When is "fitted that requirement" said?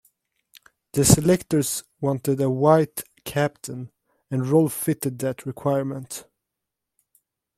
4.73-6.25